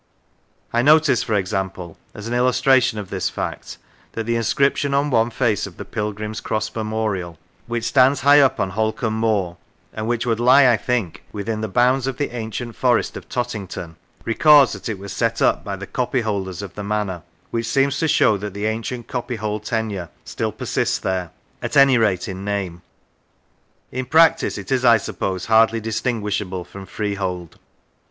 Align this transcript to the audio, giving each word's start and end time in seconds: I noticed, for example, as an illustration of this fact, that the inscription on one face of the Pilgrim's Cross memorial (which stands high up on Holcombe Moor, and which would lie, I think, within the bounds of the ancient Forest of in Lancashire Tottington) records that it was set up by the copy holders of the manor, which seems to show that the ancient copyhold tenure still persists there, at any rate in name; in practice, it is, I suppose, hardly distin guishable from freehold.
I 0.73 0.81
noticed, 0.81 1.25
for 1.25 1.35
example, 1.35 1.95
as 2.15 2.27
an 2.27 2.33
illustration 2.33 2.97
of 2.97 3.11
this 3.11 3.29
fact, 3.29 3.77
that 4.13 4.23
the 4.25 4.35
inscription 4.35 4.95
on 4.95 5.11
one 5.11 5.29
face 5.29 5.67
of 5.67 5.77
the 5.77 5.85
Pilgrim's 5.85 6.41
Cross 6.41 6.73
memorial 6.75 7.37
(which 7.67 7.83
stands 7.85 8.21
high 8.21 8.39
up 8.41 8.59
on 8.59 8.71
Holcombe 8.71 9.19
Moor, 9.19 9.57
and 9.93 10.07
which 10.07 10.25
would 10.25 10.39
lie, 10.39 10.67
I 10.67 10.75
think, 10.75 11.21
within 11.31 11.61
the 11.61 11.67
bounds 11.67 12.07
of 12.07 12.17
the 12.17 12.35
ancient 12.35 12.75
Forest 12.75 13.15
of 13.15 13.25
in 13.25 13.27
Lancashire 13.27 13.43
Tottington) 13.61 13.95
records 14.25 14.73
that 14.73 14.89
it 14.89 14.97
was 14.97 15.13
set 15.13 15.39
up 15.39 15.63
by 15.63 15.75
the 15.75 15.85
copy 15.85 16.21
holders 16.21 16.63
of 16.63 16.73
the 16.73 16.83
manor, 16.83 17.21
which 17.51 17.67
seems 17.67 17.99
to 17.99 18.07
show 18.07 18.37
that 18.37 18.55
the 18.55 18.65
ancient 18.65 19.07
copyhold 19.07 19.63
tenure 19.65 20.09
still 20.25 20.51
persists 20.51 20.97
there, 20.97 21.29
at 21.61 21.77
any 21.77 21.99
rate 21.99 22.27
in 22.27 22.43
name; 22.43 22.81
in 23.91 24.05
practice, 24.07 24.57
it 24.57 24.71
is, 24.71 24.83
I 24.83 24.97
suppose, 24.97 25.45
hardly 25.45 25.79
distin 25.79 26.23
guishable 26.23 26.65
from 26.65 26.87
freehold. 26.87 27.59